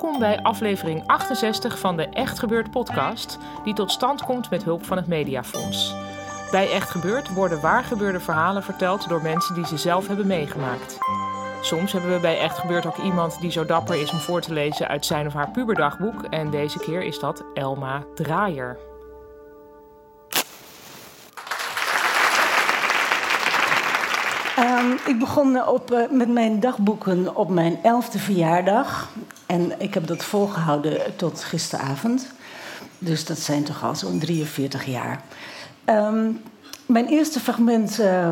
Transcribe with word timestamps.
Welkom 0.00 0.20
bij 0.20 0.42
aflevering 0.42 1.06
68 1.06 1.78
van 1.78 1.96
de 1.96 2.08
Echt 2.08 2.38
Gebeurd 2.38 2.70
podcast, 2.70 3.38
die 3.64 3.74
tot 3.74 3.90
stand 3.90 4.22
komt 4.22 4.50
met 4.50 4.64
hulp 4.64 4.84
van 4.84 4.96
het 4.96 5.06
Mediafonds. 5.06 5.94
Bij 6.50 6.72
Echt 6.72 6.90
Gebeurd 6.90 7.34
worden 7.34 7.60
waargebeurde 7.60 8.20
verhalen 8.20 8.62
verteld 8.62 9.08
door 9.08 9.22
mensen 9.22 9.54
die 9.54 9.66
ze 9.66 9.76
zelf 9.76 10.06
hebben 10.06 10.26
meegemaakt. 10.26 10.98
Soms 11.60 11.92
hebben 11.92 12.12
we 12.12 12.20
bij 12.20 12.38
Echt 12.38 12.58
Gebeurd 12.58 12.86
ook 12.86 12.96
iemand 12.96 13.40
die 13.40 13.50
zo 13.50 13.64
dapper 13.64 14.00
is 14.00 14.12
om 14.12 14.18
voor 14.18 14.40
te 14.40 14.52
lezen 14.52 14.88
uit 14.88 15.06
zijn 15.06 15.26
of 15.26 15.32
haar 15.32 15.50
puberdagboek 15.50 16.22
en 16.22 16.50
deze 16.50 16.78
keer 16.78 17.02
is 17.02 17.18
dat 17.18 17.44
Elma 17.54 18.04
Draaier. 18.14 18.78
Ik 24.92 25.18
begon 25.18 25.66
op, 25.68 25.92
uh, 25.92 26.10
met 26.10 26.28
mijn 26.28 26.60
dagboeken 26.60 27.36
op 27.36 27.48
mijn 27.48 27.78
elfde 27.82 28.18
verjaardag. 28.18 29.08
En 29.46 29.80
ik 29.80 29.94
heb 29.94 30.06
dat 30.06 30.24
volgehouden 30.24 31.16
tot 31.16 31.44
gisteravond. 31.44 32.26
Dus 32.98 33.24
dat 33.24 33.38
zijn 33.38 33.64
toch 33.64 33.84
al 33.84 33.94
zo'n 33.94 34.18
43 34.18 34.84
jaar. 34.84 35.22
Um, 35.84 36.40
mijn 36.86 37.06
eerste 37.06 37.40
fragment 37.40 38.00
uh, 38.00 38.30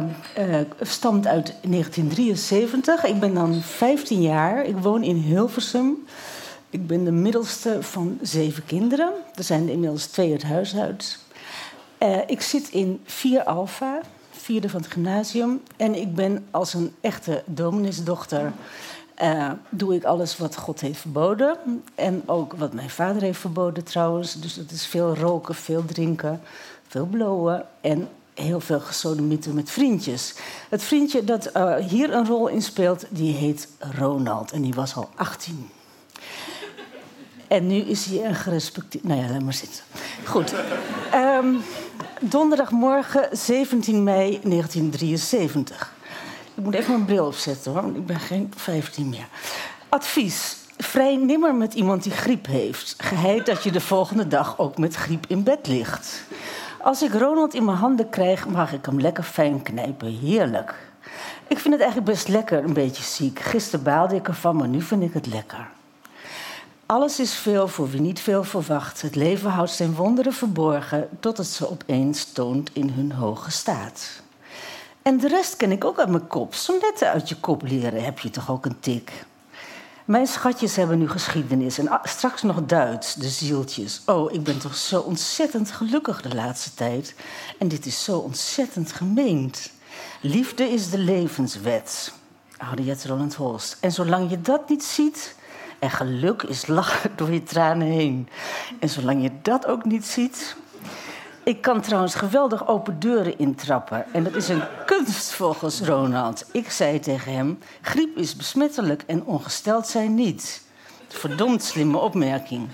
stamt 0.80 1.27
uit 1.27 1.55
1973. 1.62 3.05
Ik 3.05 3.20
ben 3.20 3.34
dan 3.34 3.60
15 3.62 4.22
jaar. 4.22 4.64
Ik 4.64 4.77
woon 4.77 5.02
in 5.02 5.16
Hilversum. 5.16 6.05
Ik 6.70 6.86
ben 6.86 7.05
de 7.05 7.12
middelste 7.12 7.82
van 7.82 8.19
zeven 8.22 8.64
kinderen. 8.66 9.12
Er 9.34 9.44
zijn 9.44 9.69
inmiddels 9.69 10.06
twee 10.06 10.32
het 10.32 10.42
huis 10.42 10.77
uit. 10.77 11.19
ik 12.27 12.41
zit 12.41 12.69
in 12.69 13.00
4 13.05 13.44
Alpha 13.44 14.00
vierde 14.45 14.69
van 14.69 14.81
het 14.81 14.92
gymnasium. 14.92 15.62
En 15.77 15.95
ik 15.95 16.14
ben 16.14 16.47
als 16.50 16.75
een 16.75 16.95
echte 17.00 17.42
domineesdochter... 17.47 18.53
Uh, 19.23 19.50
doe 19.69 19.95
ik 19.95 20.05
alles 20.05 20.37
wat 20.37 20.56
God 20.56 20.81
heeft 20.81 21.00
verboden. 21.00 21.56
En 21.95 22.23
ook 22.27 22.53
wat 22.53 22.72
mijn 22.72 22.91
vader 22.91 23.22
heeft 23.22 23.41
verboden 23.41 23.84
trouwens. 23.84 24.41
Dus 24.41 24.55
dat 24.55 24.70
is 24.70 24.87
veel 24.87 25.15
roken, 25.17 25.55
veel 25.55 25.84
drinken, 25.84 26.41
veel 26.89 27.06
blowen... 27.06 27.67
en 27.81 28.09
heel 28.34 28.61
veel 28.61 28.81
gesodemieten 28.81 29.55
met 29.55 29.70
vriendjes. 29.70 30.34
Het 30.69 30.83
vriendje 30.83 31.25
dat 31.25 31.56
uh, 31.56 31.77
hier 31.77 32.15
een 32.15 32.27
rol 32.27 32.48
in 32.48 32.62
speelt, 32.62 33.05
die 33.09 33.34
heet 33.34 33.69
Ronald. 33.78 34.53
En 34.53 34.62
die 34.62 34.75
was 34.75 34.97
al 34.97 35.09
18. 35.15 35.70
En 37.48 37.67
nu 37.67 37.77
is 37.77 38.04
hij 38.04 38.25
een 38.25 38.34
gerespecteerd... 38.34 39.04
Nou 39.04 39.21
ja, 39.21 39.31
laat 39.31 39.43
maar 39.43 39.53
zitten. 39.53 39.84
Goed. 40.25 40.54
Um, 41.15 41.60
donderdagmorgen 42.21 43.28
17 43.32 44.03
mei 44.03 44.41
1973. 44.43 45.93
Ik 46.55 46.65
moet 46.65 46.75
even 46.75 46.93
mijn 46.93 47.05
bril 47.05 47.27
opzetten 47.27 47.72
hoor, 47.72 47.82
want 47.82 47.97
ik 47.97 48.06
ben 48.06 48.21
geen 48.21 48.53
15 48.56 49.09
meer. 49.09 49.27
Advies. 49.88 50.56
Vrij 50.78 51.16
nimmer 51.16 51.54
met 51.54 51.75
iemand 51.75 52.03
die 52.03 52.12
griep 52.12 52.47
heeft. 52.47 52.94
Geheid 52.99 53.47
dat 53.47 53.62
je 53.62 53.72
de 53.72 53.81
volgende 53.81 54.28
dag 54.28 54.59
ook 54.59 54.78
met 54.78 54.94
griep 54.94 55.25
in 55.28 55.43
bed 55.43 55.66
ligt. 55.66 56.25
Als 56.83 57.03
ik 57.03 57.12
Ronald 57.12 57.54
in 57.54 57.65
mijn 57.65 57.77
handen 57.77 58.09
krijg, 58.09 58.49
mag 58.49 58.72
ik 58.72 58.87
hem 58.87 59.00
lekker 59.00 59.25
fijn 59.25 59.62
knijpen. 59.62 60.19
Heerlijk. 60.19 60.75
Ik 61.47 61.59
vind 61.59 61.75
het 61.75 61.83
eigenlijk 61.83 62.12
best 62.12 62.28
lekker, 62.28 62.65
een 62.65 62.72
beetje 62.72 63.03
ziek. 63.03 63.38
Gisteren 63.38 63.84
baalde 63.84 64.15
ik 64.15 64.28
ervan, 64.28 64.56
maar 64.56 64.69
nu 64.69 64.83
vind 64.83 65.03
ik 65.03 65.12
het 65.12 65.27
lekker. 65.27 65.69
Alles 66.87 67.21
is 67.21 67.34
veel 67.34 67.69
voor 67.69 67.91
wie 67.91 68.00
niet 68.00 68.21
veel 68.21 68.45
verwacht. 68.45 69.03
Het 69.03 69.15
leven 69.15 69.50
houdt 69.50 69.71
zijn 69.71 69.95
wonderen 69.95 70.33
verborgen 70.33 71.09
tot 71.21 71.37
het 71.37 71.47
ze 71.47 71.71
opeens 71.71 72.33
toont 72.33 72.71
in 72.72 72.89
hun 72.89 73.12
hoge 73.12 73.50
staat. 73.50 74.22
En 75.03 75.19
de 75.19 75.28
rest 75.28 75.56
ken 75.56 75.72
ik 75.72 75.84
ook 75.84 75.99
uit 75.99 76.09
mijn 76.09 76.27
kop. 76.27 76.55
Sonetten 76.55 77.09
uit 77.09 77.28
je 77.28 77.37
kop 77.37 77.62
leren 77.62 78.05
heb 78.05 78.19
je 78.19 78.31
toch 78.31 78.50
ook 78.50 78.65
een 78.65 78.81
tik. 78.81 79.25
Mijn 80.05 80.27
schatjes 80.27 80.77
hebben 80.77 80.99
nu 80.99 81.09
geschiedenis 81.09 81.78
en 81.78 82.00
straks 82.03 82.43
nog 82.43 82.65
Duits, 82.65 83.15
de 83.15 83.28
zieltjes. 83.28 84.03
Oh, 84.06 84.33
ik 84.33 84.43
ben 84.43 84.59
toch 84.59 84.77
zo 84.77 85.01
ontzettend 85.01 85.71
gelukkig 85.71 86.22
de 86.22 86.34
laatste 86.34 86.75
tijd. 86.75 87.15
En 87.59 87.69
dit 87.69 87.87
is 87.87 88.05
zo 88.05 88.19
ontzettend 88.19 88.93
gemeend. 88.93 89.71
Liefde 90.21 90.65
is 90.65 90.91
de 90.91 90.99
levenswet. 90.99 92.12
Harriet 92.56 93.05
Roland 93.05 93.34
Holst. 93.34 93.77
En 93.81 93.93
zolang 93.93 94.31
je 94.31 94.41
dat 94.41 94.69
niet 94.69 94.84
ziet, 94.84 95.34
en 95.84 95.91
geluk 95.91 96.43
is 96.43 96.67
lachen 96.67 97.11
door 97.17 97.33
je 97.33 97.43
tranen 97.43 97.87
heen. 97.87 98.28
En 98.81 98.89
zolang 98.89 99.22
je 99.22 99.31
dat 99.43 99.67
ook 99.67 99.84
niet 99.84 100.06
ziet. 100.06 100.56
Ik 101.43 101.62
kan 101.62 101.81
trouwens 101.81 102.15
geweldig 102.15 102.67
open 102.69 102.99
deuren 102.99 103.39
intrappen. 103.39 104.05
En 104.12 104.25
dat 104.25 104.34
is 104.34 104.49
een 104.49 104.62
kunst 104.87 105.33
volgens 105.33 105.81
Ronald. 105.81 106.47
Ik 106.53 106.71
zei 106.71 107.00
tegen 107.00 107.33
hem: 107.33 107.59
griep 107.81 108.17
is 108.17 108.37
besmettelijk 108.37 109.03
en 109.06 109.25
ongesteld 109.25 109.87
zijn 109.87 110.15
niet. 110.15 110.62
Verdomd 111.09 111.62
slimme 111.62 111.99
opmerking. 111.99 112.69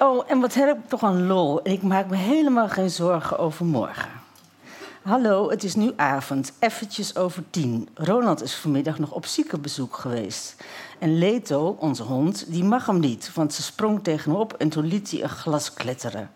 Oh, 0.00 0.24
en 0.26 0.40
wat 0.40 0.54
heb 0.54 0.78
ik 0.78 0.88
toch 0.88 1.02
een 1.02 1.26
lol. 1.26 1.60
Ik 1.62 1.82
maak 1.82 2.10
me 2.10 2.16
helemaal 2.16 2.68
geen 2.68 2.90
zorgen 2.90 3.38
over 3.38 3.64
morgen. 3.64 4.23
Hallo, 5.04 5.50
het 5.50 5.64
is 5.64 5.74
nu 5.74 5.92
avond, 5.96 6.52
eventjes 6.58 7.16
over 7.16 7.42
tien. 7.50 7.88
Ronald 7.94 8.42
is 8.42 8.54
vanmiddag 8.54 8.98
nog 8.98 9.10
op 9.10 9.26
ziekenbezoek 9.26 9.96
geweest. 9.96 10.56
En 10.98 11.18
Leto, 11.18 11.76
onze 11.78 12.02
hond, 12.02 12.44
die 12.48 12.64
mag 12.64 12.86
hem 12.86 13.00
niet, 13.00 13.30
want 13.34 13.54
ze 13.54 13.62
sprong 13.62 14.02
tegen 14.02 14.30
hem 14.30 14.40
op 14.40 14.52
en 14.52 14.68
toen 14.68 14.86
liet 14.86 15.10
hij 15.10 15.22
een 15.22 15.28
glas 15.28 15.74
kletteren. 15.74 16.30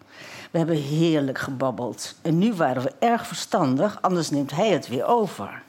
We 0.50 0.58
hebben 0.58 0.76
heerlijk 0.76 1.38
gebabbeld. 1.38 2.14
En 2.22 2.38
nu 2.38 2.54
waren 2.54 2.82
we 2.82 2.92
erg 2.98 3.26
verstandig, 3.26 3.98
anders 4.00 4.30
neemt 4.30 4.50
hij 4.50 4.68
het 4.68 4.88
weer 4.88 5.04
over. 5.04 5.62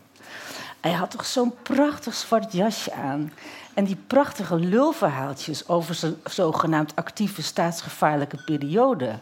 Hij 0.81 0.93
had 0.93 1.11
toch 1.11 1.25
zo'n 1.25 1.53
prachtig 1.63 2.13
zwart 2.13 2.53
jasje 2.53 2.93
aan. 2.93 3.33
En 3.73 3.83
die 3.83 3.97
prachtige 4.07 4.55
lulverhaaltjes 4.55 5.67
over 5.67 5.95
zijn 5.95 6.15
zogenaamd 6.23 6.95
actieve 6.95 7.41
staatsgevaarlijke 7.41 8.43
periode. 8.45 9.19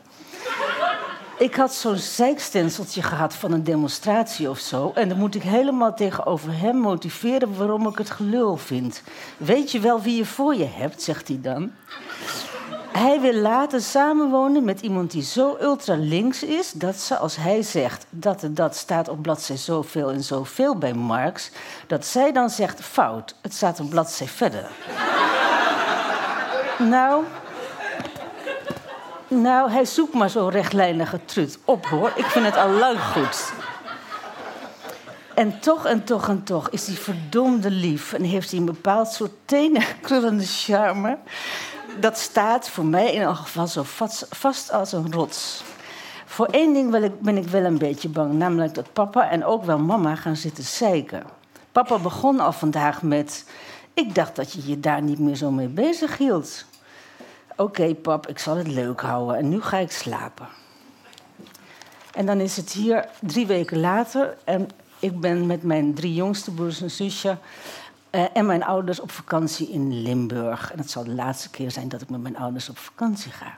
Ik 1.37 1.55
had 1.55 1.73
zo'n 1.73 1.97
zeikstenseltje 1.97 3.01
gehad 3.01 3.33
van 3.35 3.51
een 3.51 3.63
demonstratie 3.63 4.49
of 4.49 4.59
zo. 4.59 4.91
En 4.95 5.09
dan 5.09 5.17
moet 5.17 5.35
ik 5.35 5.43
helemaal 5.43 5.93
tegenover 5.93 6.59
hem 6.59 6.75
motiveren 6.75 7.57
waarom 7.57 7.87
ik 7.87 7.97
het 7.97 8.09
gelul 8.09 8.57
vind. 8.57 9.01
Weet 9.37 9.71
je 9.71 9.79
wel 9.79 10.01
wie 10.01 10.15
je 10.15 10.25
voor 10.25 10.55
je 10.55 10.65
hebt, 10.65 11.01
zegt 11.01 11.27
hij 11.27 11.39
dan. 11.41 11.71
Hij 12.91 13.21
wil 13.21 13.33
later 13.33 13.81
samenwonen 13.81 14.63
met 14.63 14.81
iemand 14.81 15.11
die 15.11 15.23
zo 15.23 15.57
ultra 15.61 15.95
links 15.95 16.43
is 16.43 16.71
dat 16.71 16.95
ze, 16.95 17.17
als 17.17 17.35
hij 17.35 17.61
zegt 17.61 18.05
dat 18.09 18.43
en 18.43 18.53
dat 18.53 18.75
staat 18.75 19.09
op 19.09 19.21
bladzij 19.21 19.57
zoveel 19.57 20.11
en 20.11 20.23
zoveel 20.23 20.77
bij 20.77 20.93
Marx, 20.93 21.51
dat 21.87 22.05
zij 22.05 22.31
dan 22.31 22.49
zegt 22.49 22.81
fout, 22.81 23.35
het 23.41 23.53
staat 23.53 23.79
een 23.79 23.87
bladzij 23.87 24.27
verder. 24.27 24.69
nou, 26.77 27.23
nou, 29.27 29.71
hij 29.71 29.85
zoekt 29.85 30.13
maar 30.13 30.29
zo'n 30.29 30.49
rechtlijnige 30.49 31.19
trut 31.25 31.59
op, 31.65 31.85
hoor. 31.85 32.11
Ik 32.15 32.25
vind 32.25 32.45
het 32.45 32.57
al 32.57 32.69
lang 32.69 33.01
goed. 33.01 33.53
En 35.35 35.59
toch 35.59 35.85
en 35.85 36.03
toch 36.03 36.29
en 36.29 36.43
toch 36.43 36.69
is 36.69 36.87
hij 36.87 36.95
verdomde 36.95 37.71
lief... 37.71 38.13
en 38.13 38.23
heeft 38.23 38.49
hij 38.49 38.59
een 38.59 38.65
bepaald 38.65 39.07
soort 39.07 39.31
tenenkrullende 39.45 40.45
charme... 40.63 41.17
dat 41.99 42.17
staat 42.17 42.69
voor 42.69 42.85
mij 42.85 43.13
in 43.13 43.21
elk 43.21 43.35
geval 43.35 43.67
zo 43.67 43.81
vast, 44.29 44.71
als 44.71 44.91
een 44.91 45.13
rots. 45.13 45.63
Voor 46.25 46.45
één 46.45 46.73
ding 46.73 47.19
ben 47.19 47.37
ik 47.37 47.47
wel 47.47 47.63
een 47.63 47.77
beetje 47.77 48.09
bang... 48.09 48.33
namelijk 48.33 48.73
dat 48.73 48.93
papa 48.93 49.29
en 49.29 49.45
ook 49.45 49.65
wel 49.65 49.79
mama 49.79 50.15
gaan 50.15 50.35
zitten 50.35 50.63
zeiken. 50.63 51.23
Papa 51.71 51.97
begon 51.99 52.39
al 52.39 52.51
vandaag 52.51 53.01
met... 53.01 53.45
ik 53.93 54.15
dacht 54.15 54.35
dat 54.35 54.53
je 54.53 54.67
je 54.67 54.79
daar 54.79 55.01
niet 55.01 55.19
meer 55.19 55.35
zo 55.35 55.51
mee 55.51 55.67
bezig 55.67 56.17
hield... 56.17 56.65
Oké, 57.59 57.95
pap, 57.95 58.27
ik 58.27 58.39
zal 58.39 58.55
het 58.55 58.67
leuk 58.67 59.01
houden 59.01 59.37
en 59.37 59.49
nu 59.49 59.61
ga 59.61 59.77
ik 59.77 59.91
slapen. 59.91 60.47
En 62.13 62.25
dan 62.25 62.39
is 62.39 62.57
het 62.57 62.71
hier 62.71 63.09
drie 63.21 63.47
weken 63.47 63.79
later. 63.79 64.37
En 64.43 64.69
ik 64.99 65.19
ben 65.19 65.45
met 65.45 65.63
mijn 65.63 65.93
drie 65.93 66.13
jongste 66.13 66.51
broers 66.51 66.81
en 66.81 66.91
zusje 66.91 67.37
uh, 68.11 68.25
en 68.33 68.45
mijn 68.45 68.63
ouders 68.63 68.99
op 68.99 69.11
vakantie 69.11 69.71
in 69.71 70.01
Limburg. 70.01 70.71
En 70.71 70.77
het 70.77 70.91
zal 70.91 71.03
de 71.03 71.13
laatste 71.13 71.49
keer 71.49 71.71
zijn 71.71 71.89
dat 71.89 72.01
ik 72.01 72.09
met 72.09 72.21
mijn 72.21 72.37
ouders 72.37 72.69
op 72.69 72.77
vakantie 72.77 73.31
ga. 73.31 73.57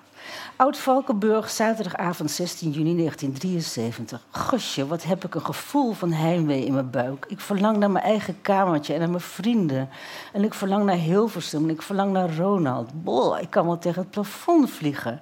Oud-Valkenburg, 0.55 1.49
zaterdagavond 1.49 2.31
16 2.31 2.71
juni 2.71 2.95
1973. 2.95 4.25
Gosje, 4.29 4.87
wat 4.87 5.03
heb 5.03 5.25
ik 5.25 5.35
een 5.35 5.45
gevoel 5.45 5.93
van 5.93 6.11
heimwee 6.11 6.65
in 6.65 6.73
mijn 6.73 6.89
buik. 6.89 7.25
Ik 7.27 7.39
verlang 7.39 7.77
naar 7.77 7.91
mijn 7.91 8.05
eigen 8.05 8.41
kamertje 8.41 8.93
en 8.93 8.99
naar 8.99 9.09
mijn 9.09 9.21
vrienden. 9.21 9.89
En 10.33 10.43
ik 10.43 10.53
verlang 10.53 10.85
naar 10.85 10.95
Hilversum 10.95 11.63
en 11.63 11.69
ik 11.69 11.81
verlang 11.81 12.11
naar 12.11 12.35
Ronald. 12.35 13.03
Boah, 13.03 13.41
ik 13.41 13.49
kan 13.49 13.65
wel 13.65 13.77
tegen 13.77 14.01
het 14.01 14.11
plafond 14.11 14.69
vliegen. 14.69 15.21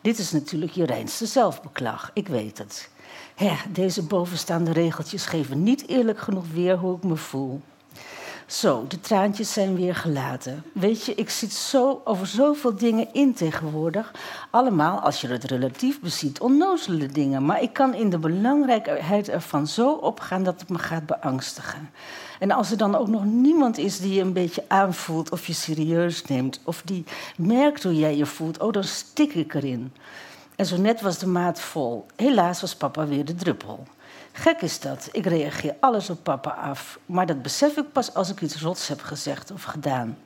Dit 0.00 0.18
is 0.18 0.32
natuurlijk 0.32 0.72
je 0.72 0.86
reinste 0.86 1.26
zelfbeklag, 1.26 2.10
ik 2.12 2.28
weet 2.28 2.58
het. 2.58 2.90
Hè, 3.34 3.54
deze 3.68 4.02
bovenstaande 4.02 4.72
regeltjes 4.72 5.26
geven 5.26 5.62
niet 5.62 5.88
eerlijk 5.88 6.18
genoeg 6.18 6.44
weer 6.52 6.76
hoe 6.76 6.96
ik 6.96 7.04
me 7.04 7.16
voel. 7.16 7.60
Zo, 8.48 8.84
de 8.88 9.00
traantjes 9.00 9.52
zijn 9.52 9.76
weer 9.76 9.94
gelaten. 9.94 10.64
Weet 10.72 11.04
je, 11.04 11.14
ik 11.14 11.30
zit 11.30 11.52
zo 11.52 12.00
over 12.04 12.26
zoveel 12.26 12.76
dingen 12.76 13.08
in 13.12 13.34
tegenwoordig. 13.34 14.12
Allemaal, 14.50 15.00
als 15.00 15.20
je 15.20 15.28
het 15.28 15.44
relatief 15.44 16.00
beziet, 16.00 16.40
onnozele 16.40 17.06
dingen. 17.06 17.44
Maar 17.44 17.62
ik 17.62 17.72
kan 17.72 17.94
in 17.94 18.10
de 18.10 18.18
belangrijkheid 18.18 19.28
ervan 19.28 19.66
zo 19.66 19.92
opgaan 19.92 20.42
dat 20.42 20.60
het 20.60 20.68
me 20.68 20.78
gaat 20.78 21.06
beangstigen. 21.06 21.90
En 22.38 22.50
als 22.50 22.70
er 22.70 22.76
dan 22.76 22.94
ook 22.94 23.08
nog 23.08 23.24
niemand 23.24 23.78
is 23.78 24.00
die 24.00 24.14
je 24.14 24.20
een 24.20 24.32
beetje 24.32 24.64
aanvoelt 24.68 25.30
of 25.30 25.46
je 25.46 25.52
serieus 25.52 26.24
neemt, 26.24 26.60
of 26.64 26.82
die 26.84 27.04
merkt 27.36 27.82
hoe 27.82 27.96
jij 27.96 28.16
je 28.16 28.26
voelt, 28.26 28.58
oh, 28.58 28.72
dan 28.72 28.84
stik 28.84 29.34
ik 29.34 29.54
erin. 29.54 29.92
En 30.56 30.66
zo 30.66 30.76
net 30.76 31.00
was 31.00 31.18
de 31.18 31.26
maat 31.26 31.60
vol. 31.60 32.06
Helaas 32.16 32.60
was 32.60 32.76
papa 32.76 33.06
weer 33.06 33.24
de 33.24 33.34
druppel. 33.34 33.86
Gek 34.32 34.62
is 34.62 34.80
dat. 34.80 35.08
Ik 35.12 35.26
reageer 35.26 35.76
alles 35.80 36.10
op 36.10 36.22
papa 36.22 36.50
af. 36.50 36.98
Maar 37.06 37.26
dat 37.26 37.42
besef 37.42 37.76
ik 37.76 37.92
pas 37.92 38.14
als 38.14 38.30
ik 38.30 38.40
iets 38.40 38.60
rots 38.60 38.88
heb 38.88 39.00
gezegd 39.00 39.50
of 39.50 39.62
gedaan. 39.62 40.18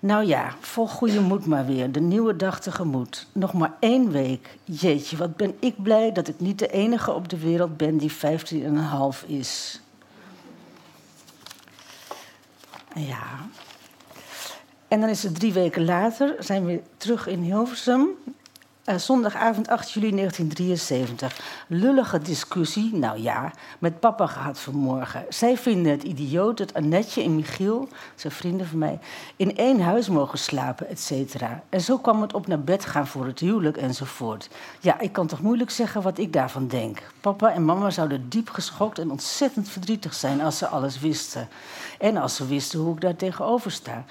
Nou 0.00 0.24
ja, 0.24 0.54
vol 0.60 0.86
goede 0.86 1.20
moed 1.20 1.46
maar 1.46 1.66
weer. 1.66 1.92
De 1.92 2.00
nieuwe 2.00 2.36
dag 2.36 2.60
tegemoet. 2.60 3.26
Nog 3.32 3.52
maar 3.52 3.72
één 3.80 4.10
week. 4.10 4.58
Jeetje, 4.64 5.16
wat 5.16 5.36
ben 5.36 5.56
ik 5.58 5.82
blij 5.82 6.12
dat 6.12 6.28
ik 6.28 6.40
niet 6.40 6.58
de 6.58 6.68
enige 6.68 7.12
op 7.12 7.28
de 7.28 7.38
wereld 7.38 7.76
ben 7.76 7.98
die 7.98 8.12
15,5 8.12 9.26
is. 9.26 9.80
Ja. 12.94 13.22
En 14.88 15.00
dan 15.00 15.08
is 15.08 15.22
het 15.22 15.34
drie 15.34 15.52
weken 15.52 15.84
later, 15.84 16.36
zijn 16.38 16.64
we 16.64 16.80
terug 16.96 17.26
in 17.26 17.42
Hilversum. 17.42 18.08
Uh, 18.90 18.96
zondagavond 18.96 19.68
8 19.68 19.90
juli 19.90 20.10
1973. 20.10 21.40
Lullige 21.66 22.18
discussie, 22.18 22.94
nou 22.94 23.22
ja, 23.22 23.52
met 23.78 24.00
papa 24.00 24.26
gehad 24.26 24.58
vanmorgen. 24.58 25.24
Zij 25.28 25.56
vinden 25.56 25.92
het 25.92 26.02
idioot 26.02 26.58
dat 26.58 26.74
Annetje 26.74 27.22
en 27.22 27.34
Michiel, 27.34 27.88
zijn 28.14 28.32
vrienden 28.32 28.66
van 28.66 28.78
mij, 28.78 28.98
in 29.36 29.56
één 29.56 29.80
huis 29.80 30.08
mogen 30.08 30.38
slapen, 30.38 30.88
et 30.88 31.00
cetera. 31.00 31.62
En 31.68 31.80
zo 31.80 31.98
kwam 31.98 32.22
het 32.22 32.34
op 32.34 32.46
naar 32.46 32.60
bed 32.60 32.84
gaan 32.84 33.06
voor 33.06 33.26
het 33.26 33.38
huwelijk 33.38 33.76
enzovoort. 33.76 34.48
Ja, 34.80 35.00
ik 35.00 35.12
kan 35.12 35.26
toch 35.26 35.40
moeilijk 35.40 35.70
zeggen 35.70 36.02
wat 36.02 36.18
ik 36.18 36.32
daarvan 36.32 36.68
denk. 36.68 37.02
Papa 37.20 37.52
en 37.52 37.64
mama 37.64 37.90
zouden 37.90 38.28
diep 38.28 38.48
geschokt 38.48 38.98
en 38.98 39.10
ontzettend 39.10 39.68
verdrietig 39.68 40.14
zijn 40.14 40.40
als 40.40 40.58
ze 40.58 40.66
alles 40.66 41.00
wisten. 41.00 41.48
En 42.00 42.16
als 42.16 42.36
ze 42.36 42.46
wisten 42.46 42.78
hoe 42.78 42.94
ik 42.94 43.00
daar 43.00 43.16
tegenover 43.16 43.70
sta. 43.70 44.04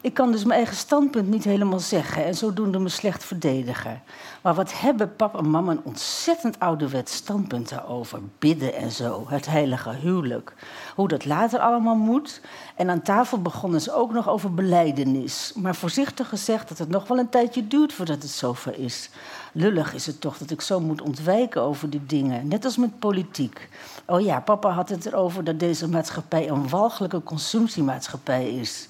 Ik 0.00 0.14
kan 0.14 0.32
dus 0.32 0.44
mijn 0.44 0.58
eigen 0.58 0.76
standpunt 0.76 1.28
niet 1.28 1.44
helemaal 1.44 1.78
zeggen 1.78 2.24
en 2.24 2.34
zodoende 2.34 2.78
me 2.78 2.88
slecht 2.88 3.24
verdedigen. 3.24 4.02
Maar 4.42 4.54
wat 4.54 4.80
hebben 4.80 5.16
pap 5.16 5.38
en 5.38 5.50
mama 5.50 5.72
een 5.72 5.80
ontzettend 5.84 6.60
ouderwets 6.60 7.14
standpunt 7.14 7.68
daarover? 7.68 8.20
Bidden 8.38 8.74
en 8.74 8.90
zo, 8.90 9.24
het 9.28 9.46
heilige 9.46 9.90
huwelijk. 9.90 10.54
Hoe 10.96 11.08
dat 11.08 11.24
later 11.24 11.58
allemaal 11.58 11.94
moet. 11.94 12.40
En 12.74 12.90
aan 12.90 13.02
tafel 13.02 13.42
begonnen 13.42 13.80
ze 13.80 13.92
ook 13.92 14.12
nog 14.12 14.28
over 14.28 14.54
beleidenis. 14.54 15.52
Maar 15.54 15.74
voorzichtig 15.74 16.28
gezegd 16.28 16.68
dat 16.68 16.78
het 16.78 16.88
nog 16.88 17.08
wel 17.08 17.18
een 17.18 17.28
tijdje 17.28 17.66
duurt 17.66 17.92
voordat 17.92 18.22
het 18.22 18.30
zover 18.30 18.78
is. 18.78 19.10
Lullig 19.52 19.94
is 19.94 20.06
het 20.06 20.20
toch 20.20 20.38
dat 20.38 20.50
ik 20.50 20.60
zo 20.60 20.80
moet 20.80 21.02
ontwijken 21.02 21.62
over 21.62 21.90
die 21.90 22.06
dingen. 22.06 22.48
Net 22.48 22.64
als 22.64 22.76
met 22.76 22.98
politiek. 22.98 23.68
Oh 24.06 24.20
ja, 24.20 24.40
papa 24.40 24.70
had 24.70 24.88
het 24.88 25.06
erover 25.06 25.44
dat 25.44 25.60
deze 25.60 25.88
maatschappij 25.88 26.48
een 26.48 26.68
walgelijke 26.68 27.22
consumptiemaatschappij 27.22 28.48
is. 28.48 28.88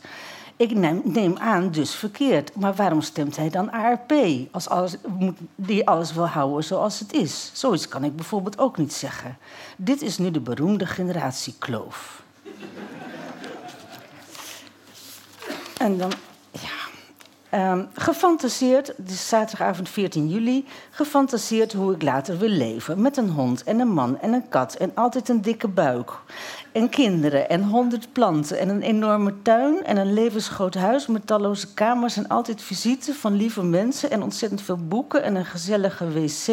Ik 0.56 0.74
neem, 1.04 1.36
aan 1.38 1.70
dus 1.70 1.94
verkeerd. 1.94 2.56
Maar 2.56 2.74
waarom 2.74 3.00
stemt 3.00 3.36
hij 3.36 3.50
dan 3.50 3.72
ARP? 3.72 4.12
Als 4.50 4.68
alles, 4.68 4.96
die 5.54 5.88
alles 5.88 6.12
wil 6.12 6.26
houden 6.26 6.64
zoals 6.64 6.98
het 6.98 7.12
is. 7.12 7.50
Zoiets 7.52 7.88
kan 7.88 8.04
ik 8.04 8.16
bijvoorbeeld 8.16 8.58
ook 8.58 8.76
niet 8.76 8.92
zeggen. 8.92 9.38
Dit 9.76 10.02
is 10.02 10.18
nu 10.18 10.30
de 10.30 10.40
beroemde 10.40 10.86
generatiekloof. 10.86 12.24
en 15.78 15.98
dan. 15.98 16.12
Um, 17.56 17.88
gefantaseerd, 17.94 18.92
is 19.06 19.28
zaterdagavond 19.28 19.88
14 19.88 20.28
juli, 20.28 20.64
gefantaseerd 20.90 21.72
hoe 21.72 21.94
ik 21.94 22.02
later 22.02 22.38
wil 22.38 22.48
leven. 22.48 23.00
Met 23.00 23.16
een 23.16 23.28
hond 23.28 23.64
en 23.64 23.80
een 23.80 23.92
man 23.92 24.20
en 24.20 24.32
een 24.32 24.48
kat 24.48 24.74
en 24.74 24.90
altijd 24.94 25.28
een 25.28 25.42
dikke 25.42 25.68
buik 25.68 26.10
en 26.72 26.88
kinderen 26.88 27.48
en 27.48 27.62
honderd 27.62 28.12
planten 28.12 28.58
en 28.58 28.68
een 28.68 28.82
enorme 28.82 29.34
tuin 29.42 29.84
en 29.84 29.96
een 29.96 30.12
levensgroot 30.12 30.74
huis 30.74 31.06
met 31.06 31.26
talloze 31.26 31.74
kamers 31.74 32.16
en 32.16 32.28
altijd 32.28 32.62
visite 32.62 33.14
van 33.14 33.34
lieve 33.34 33.62
mensen 33.62 34.10
en 34.10 34.22
ontzettend 34.22 34.62
veel 34.62 34.78
boeken 34.88 35.22
en 35.22 35.34
een 35.34 35.44
gezellige 35.44 36.08
wc 36.12 36.48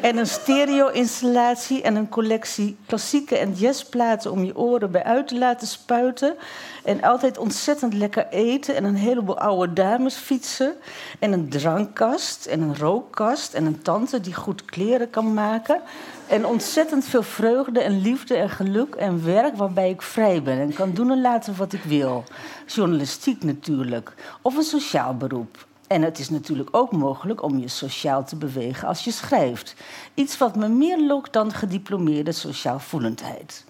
en 0.00 0.16
een 0.16 0.26
stereo-installatie 0.26 1.82
en 1.82 1.96
een 1.96 2.08
collectie 2.08 2.76
klassieke 2.86 3.36
en 3.36 3.52
jazzplaten 3.52 4.32
om 4.32 4.44
je 4.44 4.56
oren 4.56 4.90
bij 4.90 5.04
uit 5.04 5.28
te 5.28 5.38
laten 5.38 5.66
spuiten. 5.66 6.36
En 6.84 7.02
altijd 7.02 7.38
ontzettend 7.38 7.94
lekker 7.94 8.26
eten 8.30 8.74
en 8.74 8.84
een 8.84 8.94
heleboel 8.94 9.38
oude 9.38 9.72
dames 9.72 10.14
fietsen. 10.14 10.74
En 11.18 11.32
een 11.32 11.48
drankkast 11.48 12.46
en 12.46 12.60
een 12.60 12.76
rookkast 12.76 13.54
en 13.54 13.66
een 13.66 13.82
tante 13.82 14.20
die 14.20 14.34
goed 14.34 14.64
kleren 14.64 15.10
kan 15.10 15.34
maken. 15.34 15.80
En 16.26 16.46
ontzettend 16.46 17.04
veel 17.04 17.22
vreugde 17.22 17.80
en 17.80 18.00
liefde 18.00 18.34
en 18.36 18.50
geluk 18.50 18.94
en 18.94 19.24
werk 19.24 19.56
waarbij 19.56 19.90
ik 19.90 20.02
vrij 20.02 20.42
ben 20.42 20.60
en 20.60 20.72
kan 20.72 20.92
doen 20.92 21.10
en 21.10 21.20
laten 21.20 21.56
wat 21.56 21.72
ik 21.72 21.82
wil. 21.82 22.24
Journalistiek 22.66 23.44
natuurlijk. 23.44 24.14
Of 24.42 24.56
een 24.56 24.62
sociaal 24.62 25.16
beroep. 25.16 25.68
En 25.92 26.02
het 26.02 26.18
is 26.18 26.28
natuurlijk 26.28 26.68
ook 26.72 26.92
mogelijk 26.92 27.42
om 27.42 27.58
je 27.58 27.68
sociaal 27.68 28.24
te 28.24 28.36
bewegen 28.36 28.88
als 28.88 29.04
je 29.04 29.10
schrijft. 29.10 29.74
Iets 30.14 30.38
wat 30.38 30.56
me 30.56 30.68
meer 30.68 31.06
lokt 31.06 31.32
dan 31.32 31.52
gediplomeerde 31.52 32.32
sociaalvoelendheid. 32.32 33.64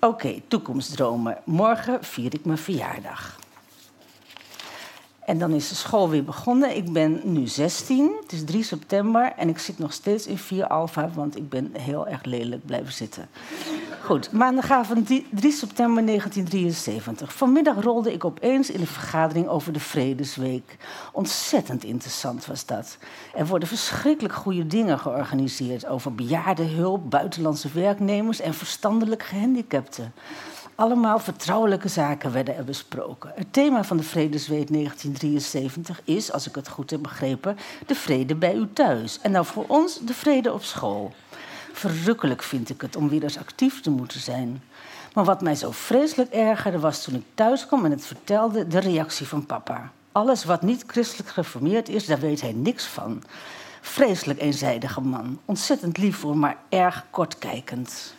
Oké, 0.00 0.40
toekomstdromen. 0.48 1.38
Morgen 1.44 2.04
vier 2.04 2.34
ik 2.34 2.44
mijn 2.44 2.58
verjaardag. 2.58 3.38
En 5.24 5.38
dan 5.38 5.52
is 5.52 5.68
de 5.68 5.74
school 5.74 6.08
weer 6.08 6.24
begonnen. 6.24 6.76
Ik 6.76 6.92
ben 6.92 7.20
nu 7.24 7.46
16, 7.46 8.12
het 8.22 8.32
is 8.32 8.44
3 8.44 8.62
september 8.62 9.32
en 9.36 9.48
ik 9.48 9.58
zit 9.58 9.78
nog 9.78 9.92
steeds 9.92 10.26
in 10.26 10.38
4 10.38 10.66
alfa, 10.66 11.10
want 11.14 11.36
ik 11.36 11.48
ben 11.48 11.70
heel 11.72 12.06
erg 12.06 12.24
lelijk 12.24 12.66
blijven 12.66 12.92
zitten. 12.92 13.28
Goed, 14.08 14.32
maandagavond 14.32 15.06
3 15.06 15.52
september 15.52 16.06
1973. 16.06 17.34
Vanmiddag 17.34 17.82
rolde 17.82 18.12
ik 18.12 18.24
opeens 18.24 18.70
in 18.70 18.80
een 18.80 18.86
vergadering 18.86 19.48
over 19.48 19.72
de 19.72 19.80
Vredesweek. 19.80 20.76
Ontzettend 21.12 21.84
interessant 21.84 22.46
was 22.46 22.66
dat. 22.66 22.98
Er 23.34 23.46
worden 23.46 23.68
verschrikkelijk 23.68 24.34
goede 24.34 24.66
dingen 24.66 24.98
georganiseerd 24.98 25.86
over 25.86 26.14
bejaardenhulp, 26.14 27.10
buitenlandse 27.10 27.68
werknemers 27.72 28.40
en 28.40 28.54
verstandelijk 28.54 29.22
gehandicapten. 29.22 30.12
Allemaal 30.74 31.18
vertrouwelijke 31.18 31.88
zaken 31.88 32.32
werden 32.32 32.56
er 32.56 32.64
besproken. 32.64 33.32
Het 33.34 33.52
thema 33.52 33.84
van 33.84 33.96
de 33.96 34.02
Vredesweek 34.02 34.72
1973 34.72 36.00
is, 36.04 36.32
als 36.32 36.48
ik 36.48 36.54
het 36.54 36.68
goed 36.68 36.90
heb 36.90 37.02
begrepen, 37.02 37.56
de 37.86 37.94
vrede 37.94 38.34
bij 38.34 38.54
u 38.54 38.68
thuis. 38.72 39.18
En 39.20 39.30
nou 39.30 39.44
voor 39.44 39.64
ons 39.66 40.00
de 40.00 40.14
vrede 40.14 40.52
op 40.52 40.62
school. 40.62 41.12
Verrukkelijk 41.72 42.42
vind 42.42 42.70
ik 42.70 42.80
het 42.80 42.96
om 42.96 43.08
weer 43.08 43.22
eens 43.22 43.38
actief 43.38 43.80
te 43.80 43.90
moeten 43.90 44.20
zijn. 44.20 44.62
Maar 45.14 45.24
wat 45.24 45.40
mij 45.40 45.54
zo 45.54 45.70
vreselijk 45.70 46.30
ergerde 46.30 46.78
was 46.78 47.02
toen 47.02 47.14
ik 47.14 47.24
thuis 47.34 47.66
kwam 47.66 47.84
en 47.84 47.90
het 47.90 48.04
vertelde, 48.04 48.66
de 48.66 48.78
reactie 48.78 49.26
van 49.26 49.46
papa. 49.46 49.90
Alles 50.12 50.44
wat 50.44 50.62
niet 50.62 50.84
christelijk 50.86 51.28
geformeerd 51.28 51.88
is, 51.88 52.06
daar 52.06 52.18
weet 52.18 52.40
hij 52.40 52.52
niks 52.52 52.86
van. 52.86 53.22
Vreselijk 53.80 54.40
eenzijdige 54.40 55.00
man. 55.00 55.40
Ontzettend 55.44 55.98
lief 55.98 56.16
voor, 56.16 56.36
maar 56.36 56.56
erg 56.68 57.04
kortkijkend. 57.10 58.14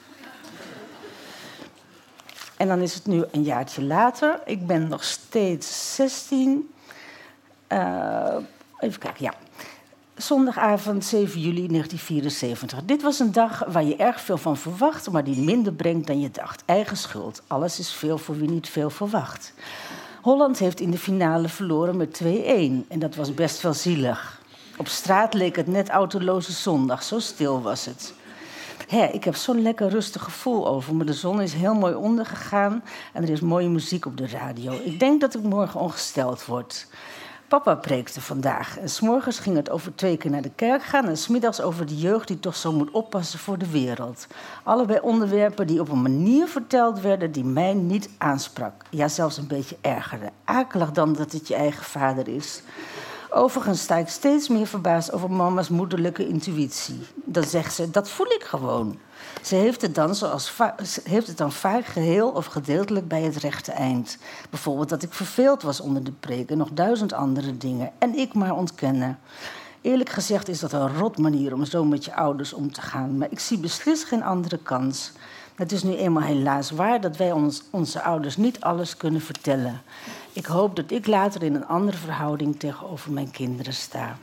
En 2.58 2.68
dan 2.68 2.82
is 2.82 2.94
het 2.94 3.06
nu 3.06 3.24
een 3.32 3.44
jaartje 3.44 3.84
later. 3.84 4.40
Ik 4.46 4.68
ben 4.68 4.88
nog 4.88 5.04
steeds 5.04 5.96
16. 5.96 6.74
Uh, 7.68 8.36
even 8.80 9.00
kijken, 9.00 9.24
ja. 9.24 9.34
Zondagavond 10.22 11.06
7 11.06 11.40
juli 11.40 11.68
1974. 11.68 12.84
Dit 12.86 13.02
was 13.02 13.20
een 13.20 13.32
dag 13.32 13.64
waar 13.68 13.84
je 13.84 13.96
erg 13.96 14.22
veel 14.22 14.38
van 14.38 14.58
verwacht, 14.58 15.12
maar 15.12 15.24
die 15.24 15.42
minder 15.42 15.74
brengt 15.74 16.08
dan 16.08 16.20
je 16.20 16.32
dacht. 16.32 16.64
Eigen 16.66 16.98
schuld. 16.98 17.42
Alles 17.48 17.80
is 17.80 17.92
veel 17.92 18.18
voor 18.18 18.38
wie 18.38 18.50
niet 18.50 18.70
veel 18.70 18.90
verwacht. 18.90 19.54
Holland 20.22 20.60
heeft 20.60 20.80
in 20.80 20.92
de 20.92 20.98
finale 20.98 21.48
verloren 21.48 21.98
met 21.98 22.22
2-1 22.24 22.28
en 22.88 23.00
dat 23.00 23.16
was 23.16 23.34
best 23.34 23.62
wel 23.62 23.74
zielig. 23.74 24.42
Op 24.78 24.88
straat 24.88 25.34
leek 25.34 25.56
het 25.56 25.68
net 25.68 25.90
autoloze 25.90 26.52
zondag, 26.52 27.04
zo 27.04 27.20
stil 27.20 27.62
was 27.62 27.86
het. 27.86 28.14
Hé, 28.88 29.06
ik 29.06 29.24
heb 29.24 29.36
zo'n 29.36 29.62
lekker 29.62 29.90
rustig 29.90 30.24
gevoel 30.24 30.68
over 30.68 30.96
me. 30.96 31.04
De 31.04 31.14
zon 31.14 31.42
is 31.42 31.54
heel 31.54 31.74
mooi 31.74 31.94
ondergegaan 31.94 32.84
en 33.14 33.24
er 33.24 33.30
is 33.30 33.40
mooie 33.40 33.70
muziek 33.70 34.06
op 34.06 34.18
de 34.18 34.28
radio. 34.28 34.74
Ik 34.84 35.00
denk 35.00 35.22
dat 35.22 35.36
ik 35.36 35.44
morgen 35.44 35.80
ongesteld 35.80 36.46
word. 36.46 36.88
Papa 37.50 37.76
preekte 37.76 38.22
vandaag. 38.22 38.78
En 38.80 38.90
s'morgens 38.90 39.40
ging 39.40 39.56
het 39.56 39.70
over 39.70 39.96
twee 39.96 40.18
keer 40.18 40.32
naar 40.32 40.42
de 40.42 40.52
kerk 40.56 40.84
gaan. 40.84 41.08
En 41.08 41.18
smiddags 41.18 41.62
over 41.62 41.86
de 41.86 41.98
jeugd 41.98 42.28
die 42.28 42.40
toch 42.40 42.56
zo 42.56 42.72
moet 42.72 42.92
oppassen 42.92 43.40
voor 43.40 43.58
de 43.58 43.70
wereld. 43.70 44.28
Allebei 44.64 45.00
onderwerpen 45.00 45.68
die 45.68 45.80
op 45.80 45.90
een 45.90 46.02
manier 46.02 46.48
verteld 46.48 47.02
werden 47.02 47.32
die 47.32 47.44
mij 47.44 47.74
niet 47.74 48.10
aansprak. 48.18 48.74
Ja, 48.90 49.08
zelfs 49.08 49.38
een 49.38 49.48
beetje 49.48 49.78
ergerde. 49.82 50.30
Akelig 50.44 50.92
dan 50.92 51.14
dat 51.14 51.32
het 51.32 51.48
je 51.48 51.56
eigen 51.56 51.86
vader 51.86 52.28
is. 52.28 52.62
Overigens 53.30 53.82
sta 53.82 53.96
ik 53.96 54.08
steeds 54.08 54.48
meer 54.48 54.68
verbaasd 54.68 55.12
over 55.12 55.32
mama's 55.32 55.70
moederlijke 55.70 56.28
intuïtie. 56.28 57.00
Dan 57.16 57.44
zegt 57.44 57.74
ze, 57.74 57.92
dat 57.92 58.10
voel 58.10 58.28
ik 58.28 58.44
gewoon. 58.44 59.00
Ze 59.42 59.56
heeft 59.56 59.82
het, 59.82 59.96
dan 59.96 60.16
zoals 60.16 60.54
heeft 61.04 61.28
het 61.28 61.38
dan 61.38 61.52
vaak 61.52 61.86
geheel 61.86 62.30
of 62.30 62.46
gedeeltelijk 62.46 63.08
bij 63.08 63.22
het 63.22 63.36
rechte 63.36 63.72
eind. 63.72 64.18
Bijvoorbeeld 64.50 64.90
dat 64.90 65.04
ik 65.04 65.14
verveeld 65.14 65.62
was 65.62 65.80
onder 65.80 66.04
de 66.04 66.12
preek 66.12 66.50
en 66.50 66.58
nog 66.58 66.70
duizend 66.74 67.14
andere 67.14 67.58
dingen. 67.58 67.92
En 67.98 68.18
ik 68.18 68.34
maar 68.34 68.56
ontkennen. 68.56 69.20
Eerlijk 69.82 70.10
gezegd 70.10 70.48
is 70.48 70.60
dat 70.60 70.72
een 70.72 70.98
rot 70.98 71.18
manier 71.18 71.54
om 71.54 71.66
zo 71.66 71.86
met 71.86 72.06
je 72.06 72.16
ouders 72.16 72.54
om 72.54 72.72
te 72.72 72.82
gaan. 72.82 73.18
Maar 73.18 73.32
ik 73.32 73.40
zie 73.40 73.58
beslist 73.58 74.04
geen 74.04 74.24
andere 74.24 74.58
kans. 74.58 75.12
Het 75.56 75.72
is 75.72 75.84
nu 75.84 75.96
eenmaal 75.96 76.24
helaas 76.24 76.72
waar 76.72 77.02
dat 77.02 77.18
wij 77.18 77.32
ons, 77.32 77.64
onze 77.70 78.02
ouders 78.02 78.38
niet 78.38 78.60
alles 78.62 78.98
kunnen 78.98 79.22
vertellen. 79.22 79.82
Ik 80.34 80.46
hoop 80.46 80.76
dat 80.76 80.92
ik 80.92 81.08
later 81.08 81.44
in 81.44 81.56
een 81.56 81.68
andere 81.68 81.98
verhouding 81.98 82.60
tegenover 82.60 83.12
mijn 83.12 83.32
kinderen 83.32 83.74
sta. 83.74 84.18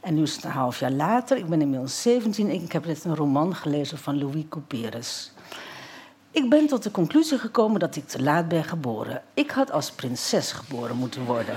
En 0.00 0.14
nu 0.14 0.22
is 0.22 0.34
het 0.34 0.44
een 0.44 0.50
half 0.50 0.80
jaar 0.80 0.90
later, 0.90 1.36
ik 1.36 1.48
ben 1.48 1.60
inmiddels 1.60 2.02
17 2.02 2.48
en 2.48 2.62
ik 2.62 2.72
heb 2.72 2.86
net 2.86 3.04
een 3.04 3.16
roman 3.16 3.54
gelezen 3.54 3.98
van 3.98 4.18
Louis 4.18 4.44
Couperus. 4.48 5.32
Ik 6.30 6.50
ben 6.50 6.66
tot 6.66 6.82
de 6.82 6.90
conclusie 6.90 7.38
gekomen 7.38 7.80
dat 7.80 7.96
ik 7.96 8.08
te 8.08 8.22
laat 8.22 8.48
ben 8.48 8.64
geboren. 8.64 9.22
Ik 9.34 9.50
had 9.50 9.72
als 9.72 9.90
prinses 9.90 10.52
geboren 10.52 10.96
moeten 10.96 11.24
worden. 11.24 11.54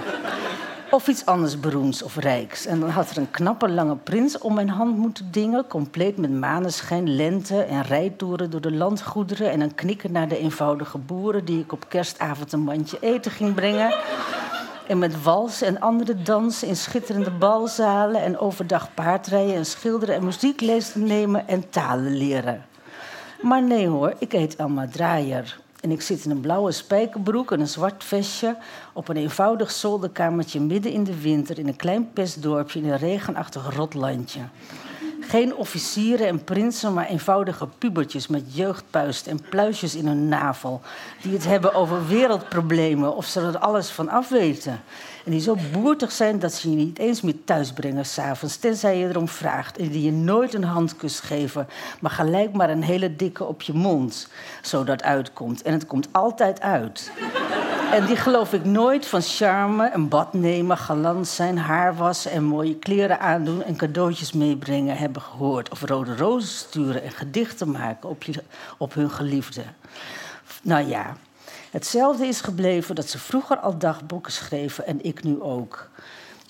Of 0.92 1.08
iets 1.08 1.26
anders 1.26 1.60
beroemds 1.60 2.04
of 2.04 2.16
rijks. 2.16 2.66
En 2.66 2.80
dan 2.80 2.90
had 2.90 3.10
er 3.10 3.18
een 3.18 3.32
knappe 3.32 3.70
lange 3.70 3.96
prins 3.96 4.38
om 4.38 4.54
mijn 4.54 4.70
hand 4.70 4.98
moeten 4.98 5.32
dingen, 5.32 5.68
compleet 5.68 6.18
met 6.18 6.32
maneschijn, 6.32 7.16
lente 7.16 7.62
en 7.62 7.82
rijtoeren 7.82 8.50
door 8.50 8.62
de 8.62 8.72
landgoederen 8.72 9.52
en 9.52 9.62
een 9.62 9.76
knikken 9.76 10.12
naar 10.12 10.28
de 10.28 10.38
eenvoudige 10.38 10.98
boeren 10.98 11.46
die 11.46 11.60
ik 11.60 11.72
op 11.72 11.86
kerstavond 11.90 12.52
een 12.52 12.64
mandje 12.64 12.98
eten 13.02 13.32
ging 13.32 13.54
brengen. 13.56 13.96
En 14.92 15.00
met 15.00 15.24
wals 15.24 15.62
en 15.62 15.80
andere 15.80 16.22
dansen 16.22 16.68
in 16.68 16.76
schitterende 16.76 17.32
balzalen 17.32 18.22
en 18.22 18.38
overdag 18.38 18.94
paardrijden 18.94 19.56
en 19.56 19.66
schilderen 19.66 20.16
en 20.16 20.24
muzieklezen 20.24 21.04
nemen 21.04 21.48
en 21.48 21.70
talen 21.70 22.18
leren. 22.18 22.66
Maar 23.42 23.64
nee 23.64 23.88
hoor, 23.88 24.14
ik 24.20 24.32
heet 24.32 24.56
Elma 24.56 24.88
Draaier. 24.88 25.60
En 25.82 25.92
ik 25.92 26.02
zit 26.02 26.26
in 26.26 26.32
een 26.32 26.42
blauwe 26.42 26.72
spijkerbroek 26.72 27.52
en 27.52 27.60
een 27.60 27.68
zwart 27.68 28.04
vestje 28.04 28.58
op 28.94 29.08
een 29.08 29.18
eenvoudig 29.18 29.72
zolderkamertje 29.72 30.60
midden 30.60 30.92
in 30.92 31.04
de 31.04 31.22
winter 31.22 31.60
in 31.60 31.68
een 31.68 31.76
klein 31.76 32.12
pestdorpje 32.14 32.80
in 32.80 32.90
een 32.90 32.98
regenachtig 32.98 33.76
rotlandje. 33.76 34.42
Geen 35.32 35.56
officieren 35.56 36.28
en 36.28 36.44
prinsen, 36.44 36.94
maar 36.94 37.06
eenvoudige 37.08 37.68
pubertjes 37.78 38.28
met 38.28 38.56
jeugdpuist 38.56 39.28
en 39.28 39.40
pluisjes 39.50 39.96
in 39.96 40.08
hun 40.08 40.28
navel. 40.28 40.82
Die 41.22 41.34
het 41.34 41.46
hebben 41.46 41.74
over 41.74 42.08
wereldproblemen 42.08 43.16
of 43.16 43.26
ze 43.26 43.40
er 43.40 43.58
alles 43.58 43.90
van 43.90 44.10
afweten. 44.10 44.82
En 45.26 45.32
die 45.32 45.42
zo 45.42 45.58
boertig 45.72 46.12
zijn 46.12 46.40
dat 46.40 46.54
ze 46.54 46.70
je 46.70 46.76
niet 46.76 47.00
eens 47.00 47.22
meer 47.22 47.44
thuisbrengen 47.46 48.06
s'avonds, 48.06 48.58
tenzij 48.58 48.98
je 48.98 49.08
erom 49.08 49.28
vraagt. 49.28 49.78
En 49.78 49.90
die 49.90 50.04
je 50.04 50.12
nooit 50.12 50.54
een 50.54 50.64
handkus 50.64 51.20
geven, 51.20 51.68
maar 52.00 52.12
gelijk 52.12 52.54
maar 52.54 52.70
een 52.70 52.84
hele 52.84 53.16
dikke 53.16 53.44
op 53.44 53.62
je 53.62 53.74
mond. 53.74 54.28
Zodat 54.62 55.04
uitkomt. 55.04 55.62
En 55.62 55.74
het 55.74 55.86
komt 55.86 56.08
altijd 56.12 56.62
uit. 56.62 57.12
En 57.92 58.06
die 58.06 58.16
geloof 58.16 58.54
ik 58.54 58.66
nooit 58.66 59.06
van 59.08 59.22
charme, 59.22 59.92
een 59.94 60.08
bad 60.08 60.34
nemen, 60.34 60.78
galant 60.78 61.28
zijn, 61.28 61.58
haar 61.58 61.96
wassen 61.96 62.32
en 62.32 62.44
mooie 62.44 62.76
kleren 62.76 63.20
aandoen 63.20 63.64
en 63.64 63.76
cadeautjes 63.76 64.32
meebrengen 64.32 64.98
hebben 64.98 65.22
gehoord. 65.22 65.70
Of 65.70 65.82
rode 65.82 66.16
rozen 66.16 66.50
sturen 66.50 67.04
en 67.04 67.12
gedichten 67.12 67.72
maken 67.72 68.10
op, 68.10 68.24
je, 68.24 68.44
op 68.78 68.94
hun 68.94 69.12
geliefde. 69.12 69.64
Nou 70.64 70.88
ja, 70.88 71.16
hetzelfde 71.72 72.26
is 72.26 72.42
gebleven 72.42 72.96
dat 72.96 73.10
ze 73.10 73.20
vroeger 73.20 73.58
al 73.58 73.78
dagboeken 73.78 74.32
schreven 74.32 74.86
en 74.86 75.04
ik 75.04 75.24
nu 75.24 75.42
ook. 75.42 75.90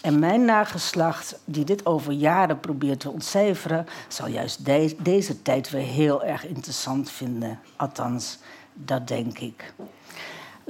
En 0.01 0.19
mijn 0.19 0.45
nageslacht, 0.45 1.39
die 1.45 1.65
dit 1.65 1.85
over 1.85 2.11
jaren 2.11 2.59
probeert 2.59 2.99
te 2.99 3.09
ontcijferen, 3.09 3.85
zal 4.07 4.27
juist 4.27 4.65
deze 4.97 5.41
tijd 5.41 5.69
weer 5.69 5.85
heel 5.85 6.23
erg 6.23 6.45
interessant 6.45 7.11
vinden. 7.11 7.59
Althans, 7.75 8.37
dat 8.73 9.07
denk 9.07 9.39
ik 9.39 9.73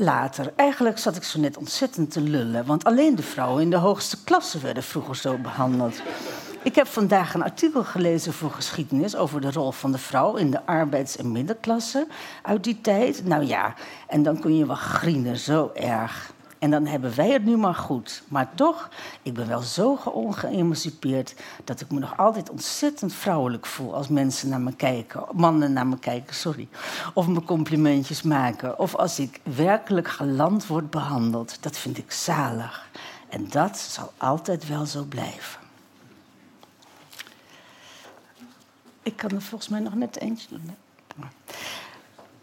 later. 0.01 0.53
Eigenlijk 0.55 0.98
zat 0.98 1.15
ik 1.15 1.24
zo 1.24 1.39
net 1.39 1.58
ontzettend 1.58 2.12
te 2.12 2.22
lullen, 2.22 2.65
want 2.65 2.84
alleen 2.84 3.15
de 3.15 3.24
vrouwen 3.24 3.62
in 3.62 3.70
de 3.70 3.75
hoogste 3.75 4.24
klasse 4.24 4.60
werden 4.60 4.84
vroeger 4.84 5.15
zo 5.15 5.38
behandeld. 5.38 6.01
Ik 6.63 6.75
heb 6.75 6.88
vandaag 6.88 7.34
een 7.34 7.43
artikel 7.43 7.84
gelezen 7.84 8.34
voor 8.34 8.51
geschiedenis 8.51 9.15
over 9.15 9.41
de 9.41 9.51
rol 9.51 9.72
van 9.72 9.91
de 9.91 9.98
vrouw 9.98 10.36
in 10.36 10.51
de 10.51 10.65
arbeids- 10.65 11.17
en 11.17 11.31
middenklasse 11.31 12.08
uit 12.41 12.63
die 12.63 12.81
tijd. 12.81 13.25
Nou 13.25 13.43
ja, 13.43 13.74
en 14.08 14.24
dan 14.24 14.39
kun 14.39 14.58
je 14.58 14.65
wel 14.65 14.75
grienen, 14.75 15.38
zo 15.38 15.72
erg. 15.74 16.34
En 16.62 16.72
dan 16.72 16.86
hebben 16.86 17.15
wij 17.15 17.32
het 17.32 17.44
nu 17.44 17.58
maar 17.58 17.75
goed. 17.75 18.24
Maar 18.27 18.50
toch, 18.56 18.89
ik 19.22 19.34
ben 19.34 19.48
wel 19.48 19.62
zo 19.62 20.00
ongeëmancipeerd 20.06 21.36
dat 21.63 21.82
ik 21.82 21.91
me 21.91 22.00
nog 22.00 22.18
altijd 22.18 22.50
ontzettend 22.50 23.13
vrouwelijk 23.13 23.65
voel 23.65 23.96
als 23.96 24.08
mensen 24.08 24.50
naar 24.50 24.62
me 24.62 24.74
kijken, 24.75 25.24
mannen 25.32 25.74
naar 25.74 25.88
me 25.88 26.00
kijken, 26.00 26.36
sorry. 26.36 26.68
Of 27.13 27.27
me 27.27 27.44
complimentjes 27.44 28.22
maken. 28.22 28.80
Of 28.80 28.96
als 28.96 29.20
ik 29.20 29.39
werkelijk 29.44 30.08
galant 30.08 30.68
word 30.68 30.89
behandeld. 30.89 31.58
Dat 31.63 31.77
vind 31.77 31.98
ik 31.98 32.12
zalig. 32.12 32.89
En 33.30 33.50
dat 33.50 33.77
zal 33.77 34.13
altijd 34.18 34.68
wel 34.68 34.86
zo 34.86 35.03
blijven. 35.03 35.60
Ik 39.03 39.15
kan 39.15 39.30
er 39.30 39.41
volgens 39.41 39.70
mij 39.70 39.80
nog 39.80 39.96
net 39.96 40.20
eentje 40.20 40.48
doen. 40.50 40.75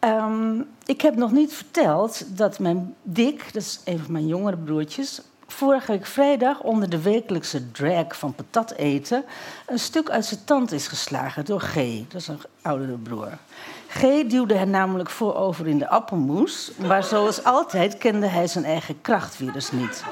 Um, 0.05 0.69
ik 0.85 1.00
heb 1.00 1.17
nog 1.17 1.33
niet 1.33 1.52
verteld 1.52 2.25
dat 2.38 2.59
mijn 2.59 2.95
Dick, 3.02 3.52
dat 3.52 3.62
is 3.62 3.81
een 3.85 3.99
van 3.99 4.12
mijn 4.12 4.26
jongere 4.26 4.57
broertjes, 4.57 5.21
vorige 5.47 5.93
week 5.93 6.07
vrijdag 6.07 6.61
onder 6.61 6.90
de 6.90 7.02
wekelijkse 7.02 7.71
drag 7.71 8.19
van 8.19 8.35
patat 8.35 8.73
eten 8.73 9.25
een 9.67 9.78
stuk 9.78 10.11
uit 10.11 10.25
zijn 10.25 10.45
tand 10.45 10.73
is 10.73 10.88
geslagen 10.88 11.45
door 11.45 11.61
G, 11.61 11.75
dat 12.09 12.21
is 12.21 12.28
een 12.28 12.40
oudere 12.62 12.97
broer. 12.97 13.38
G 13.88 14.00
duwde 14.26 14.55
hem 14.55 14.71
namelijk 14.71 15.11
voorover 15.11 15.67
in 15.67 15.78
de 15.78 15.88
appelmoes, 15.88 16.71
maar 16.87 17.05
zoals 17.05 17.45
altijd 17.45 17.99
kende 17.99 18.26
hij 18.26 18.47
zijn 18.47 18.64
eigen 18.64 19.00
krachtvirus 19.00 19.73
niet 19.73 20.05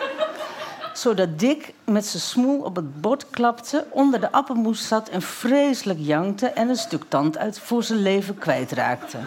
zodat 0.99 1.39
Dick 1.39 1.75
met 1.85 2.07
zijn 2.07 2.23
smoel 2.23 2.61
op 2.61 2.77
het 2.77 3.01
bord 3.01 3.31
klapte, 3.31 3.85
onder 3.91 4.21
de 4.21 4.33
appelmoes 4.33 4.89
zat 4.89 5.09
en 5.09 5.23
vreselijk 5.23 5.99
jankte 6.03 6.47
en 6.47 6.69
een 6.69 6.77
stuk 6.77 7.05
tand 7.09 7.39
uit 7.39 7.59
voor 7.59 7.83
zijn 7.83 8.03
leven 8.03 8.39
kwijtraakte. 8.39 9.19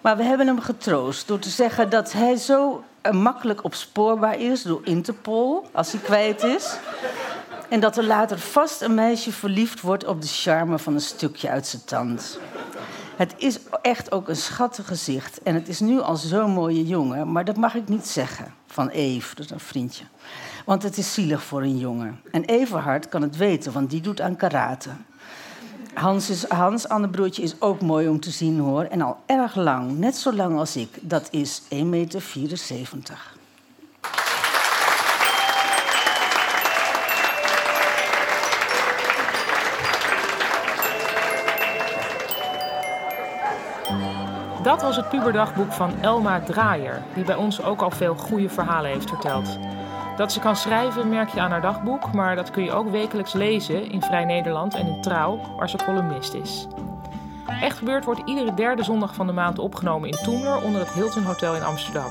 Maar 0.00 0.16
we 0.16 0.22
hebben 0.22 0.46
hem 0.46 0.60
getroost 0.60 1.26
door 1.26 1.38
te 1.38 1.48
zeggen 1.48 1.90
dat 1.90 2.12
hij 2.12 2.36
zo 2.36 2.84
makkelijk 3.12 3.64
opspoorbaar 3.64 4.40
is 4.40 4.62
door 4.62 4.80
Interpol 4.84 5.66
als 5.72 5.92
hij 5.92 6.00
kwijt 6.00 6.42
is. 6.42 6.76
En 7.68 7.80
dat 7.80 7.96
er 7.96 8.04
later 8.04 8.38
vast 8.38 8.80
een 8.80 8.94
meisje 8.94 9.32
verliefd 9.32 9.80
wordt 9.80 10.06
op 10.06 10.20
de 10.22 10.28
charme 10.28 10.78
van 10.78 10.94
een 10.94 11.00
stukje 11.00 11.48
uit 11.50 11.66
zijn 11.66 11.84
tand. 11.84 12.38
Het 13.16 13.34
is 13.36 13.58
echt 13.82 14.12
ook 14.12 14.28
een 14.28 14.36
schattig 14.36 14.86
gezicht. 14.86 15.42
En 15.42 15.54
het 15.54 15.68
is 15.68 15.80
nu 15.80 16.00
al 16.00 16.16
zo'n 16.16 16.50
mooie 16.50 16.86
jongen. 16.86 17.32
Maar 17.32 17.44
dat 17.44 17.56
mag 17.56 17.74
ik 17.74 17.88
niet 17.88 18.06
zeggen 18.06 18.54
van 18.66 18.88
Eve, 18.88 19.34
dat 19.34 19.44
is 19.44 19.50
een 19.50 19.60
vriendje. 19.60 20.04
Want 20.64 20.82
het 20.82 20.98
is 20.98 21.14
zielig 21.14 21.42
voor 21.42 21.62
een 21.62 21.78
jongen. 21.78 22.20
En 22.30 22.44
Everhard 22.44 23.08
kan 23.08 23.22
het 23.22 23.36
weten, 23.36 23.72
want 23.72 23.90
die 23.90 24.00
doet 24.00 24.20
aan 24.20 24.36
karate. 24.36 24.90
Hans, 25.94 26.30
is, 26.30 26.48
Hans, 26.48 26.86
broertje, 27.10 27.42
is 27.42 27.60
ook 27.60 27.80
mooi 27.80 28.08
om 28.08 28.20
te 28.20 28.30
zien 28.30 28.58
hoor. 28.58 28.82
En 28.82 29.00
al 29.00 29.16
erg 29.26 29.54
lang, 29.54 29.98
net 29.98 30.16
zo 30.16 30.32
lang 30.32 30.58
als 30.58 30.76
ik. 30.76 30.88
Dat 31.00 31.28
is 31.30 31.62
1,74 31.62 31.68
meter. 31.84 33.36
Dat 44.62 44.82
was 44.82 44.96
het 44.96 45.08
puberdagboek 45.08 45.72
van 45.72 45.92
Elma 46.00 46.40
Draaier, 46.40 47.02
die 47.14 47.24
bij 47.24 47.34
ons 47.34 47.62
ook 47.62 47.80
al 47.80 47.90
veel 47.90 48.14
goede 48.14 48.48
verhalen 48.48 48.90
heeft 48.90 49.08
verteld. 49.08 49.58
Dat 50.18 50.32
ze 50.32 50.40
kan 50.40 50.56
schrijven 50.56 51.08
merk 51.08 51.28
je 51.28 51.40
aan 51.40 51.50
haar 51.50 51.60
dagboek, 51.60 52.12
maar 52.12 52.36
dat 52.36 52.50
kun 52.50 52.64
je 52.64 52.72
ook 52.72 52.90
wekelijks 52.90 53.32
lezen 53.32 53.90
in 53.90 54.02
Vrij 54.02 54.24
Nederland 54.24 54.74
en 54.74 54.86
in 54.86 55.00
Trouw, 55.00 55.40
waar 55.56 55.68
ze 55.68 55.76
columnist 55.76 56.34
is. 56.34 56.66
Echt 57.60 57.78
gebeurd 57.78 58.04
wordt 58.04 58.20
iedere 58.24 58.54
derde 58.54 58.82
zondag 58.82 59.14
van 59.14 59.26
de 59.26 59.32
maand 59.32 59.58
opgenomen 59.58 60.08
in 60.08 60.16
Toemler 60.22 60.62
onder 60.62 60.80
het 60.80 60.90
Hilton 60.90 61.22
Hotel 61.22 61.54
in 61.54 61.62
Amsterdam. 61.62 62.10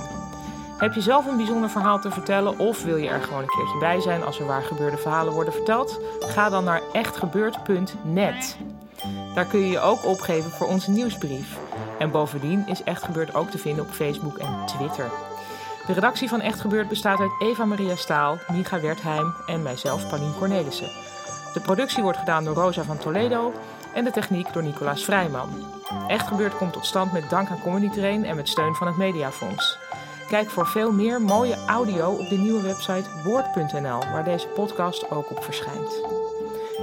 Heb 0.77 0.93
je 0.93 1.01
zelf 1.01 1.25
een 1.25 1.37
bijzonder 1.37 1.69
verhaal 1.69 1.99
te 1.99 2.11
vertellen 2.11 2.59
of 2.59 2.83
wil 2.83 2.95
je 2.95 3.09
er 3.09 3.21
gewoon 3.21 3.41
een 3.41 3.55
keertje 3.57 3.79
bij 3.79 4.01
zijn 4.01 4.23
als 4.23 4.39
er 4.39 4.45
waar 4.45 4.63
gebeurde 4.63 4.97
verhalen 4.97 5.33
worden 5.33 5.53
verteld? 5.53 5.99
Ga 6.19 6.49
dan 6.49 6.63
naar 6.63 6.81
echtgebeurd.net. 6.93 8.57
Daar 9.35 9.45
kun 9.45 9.59
je 9.59 9.69
je 9.69 9.79
ook 9.79 10.05
opgeven 10.05 10.51
voor 10.51 10.67
onze 10.67 10.91
nieuwsbrief. 10.91 11.57
En 11.99 12.11
bovendien 12.11 12.67
is 12.67 12.83
Echt 12.83 13.03
Gebeurd 13.03 13.35
ook 13.35 13.49
te 13.49 13.57
vinden 13.57 13.85
op 13.85 13.91
Facebook 13.91 14.37
en 14.37 14.65
Twitter. 14.65 15.11
De 15.87 15.93
redactie 15.93 16.29
van 16.29 16.41
Echt 16.41 16.59
Gebeurd 16.59 16.87
bestaat 16.87 17.19
uit 17.19 17.31
Eva 17.39 17.65
Maria 17.65 17.95
Staal, 17.95 18.37
Micha 18.47 18.79
Wertheim 18.79 19.33
en 19.45 19.61
mijzelf, 19.61 20.07
Paulien 20.09 20.33
Cornelissen. 20.37 20.89
De 21.53 21.59
productie 21.59 22.03
wordt 22.03 22.17
gedaan 22.17 22.43
door 22.43 22.55
Rosa 22.55 22.83
van 22.83 22.97
Toledo 22.97 23.53
en 23.93 24.03
de 24.03 24.11
techniek 24.11 24.53
door 24.53 24.63
Nicolaas 24.63 25.03
Vrijman. 25.03 25.49
Echt 26.07 26.27
Gebeurd 26.27 26.57
komt 26.57 26.73
tot 26.73 26.85
stand 26.85 27.11
met 27.11 27.29
dank 27.29 27.49
aan 27.49 27.61
Comedy 27.61 27.89
Train 27.89 28.25
en 28.25 28.35
met 28.35 28.49
steun 28.49 28.75
van 28.75 28.87
het 28.87 28.97
Mediafonds. 28.97 29.77
Kijk 30.29 30.49
voor 30.49 30.67
veel 30.67 30.91
meer 30.91 31.21
mooie 31.21 31.57
audio 31.67 32.11
op 32.11 32.29
de 32.29 32.37
nieuwe 32.37 32.61
website 32.61 33.09
woord.nl, 33.23 33.99
waar 34.11 34.23
deze 34.23 34.47
podcast 34.47 35.11
ook 35.11 35.31
op 35.31 35.43
verschijnt. 35.43 36.01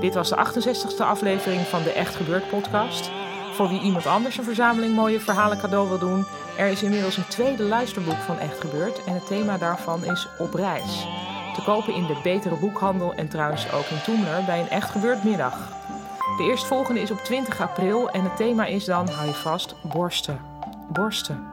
Dit 0.00 0.14
was 0.14 0.28
de 0.28 0.36
68e 0.36 0.96
aflevering 0.98 1.66
van 1.66 1.82
de 1.82 1.92
Echt 1.92 2.14
Gebeurd 2.14 2.48
podcast. 2.48 3.10
Voor 3.54 3.68
wie 3.68 3.80
iemand 3.80 4.06
anders 4.06 4.38
een 4.38 4.44
verzameling 4.44 4.94
mooie 4.94 5.20
verhalen 5.20 5.58
cadeau 5.58 5.88
wil 5.88 5.98
doen, 5.98 6.26
er 6.58 6.66
is 6.66 6.82
inmiddels 6.82 7.16
een 7.16 7.28
tweede 7.28 7.62
luisterboek 7.62 8.14
van 8.16 8.38
Echt 8.38 8.60
Gebeurd 8.60 9.04
en 9.04 9.14
het 9.14 9.26
thema 9.26 9.58
daarvan 9.58 10.04
is 10.04 10.28
Op 10.38 10.54
reis. 10.54 11.06
Te 11.54 11.62
kopen 11.64 11.94
in 11.94 12.06
de 12.06 12.20
betere 12.22 12.56
boekhandel 12.56 13.14
en 13.14 13.28
trouwens 13.28 13.72
ook 13.72 13.84
in 13.84 14.02
Toemler 14.02 14.44
bij 14.44 14.60
een 14.60 14.68
Echt 14.68 14.90
Gebeurd 14.90 15.24
middag. 15.24 15.68
De 16.36 16.42
eerstvolgende 16.42 17.00
is 17.00 17.10
op 17.10 17.18
20 17.18 17.60
april 17.60 18.10
en 18.10 18.22
het 18.22 18.36
thema 18.36 18.66
is 18.66 18.84
dan, 18.84 19.08
hou 19.08 19.26
je 19.26 19.34
vast, 19.34 19.74
borsten. 19.92 20.40
Borsten. 20.92 21.52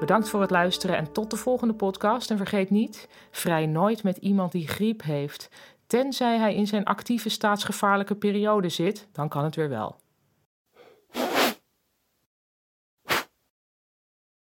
Bedankt 0.00 0.28
voor 0.28 0.40
het 0.40 0.50
luisteren 0.50 0.96
en 0.96 1.12
tot 1.12 1.30
de 1.30 1.36
volgende 1.36 1.74
podcast. 1.74 2.30
En 2.30 2.36
vergeet 2.36 2.70
niet, 2.70 3.08
vrij 3.30 3.66
nooit 3.66 4.02
met 4.02 4.16
iemand 4.16 4.52
die 4.52 4.68
griep 4.68 5.02
heeft. 5.02 5.48
Tenzij 5.86 6.38
hij 6.38 6.54
in 6.54 6.66
zijn 6.66 6.84
actieve 6.84 7.28
staatsgevaarlijke 7.28 8.14
periode 8.14 8.68
zit, 8.68 9.06
dan 9.12 9.28
kan 9.28 9.44
het 9.44 9.56
weer 9.56 9.68
wel. 9.68 9.96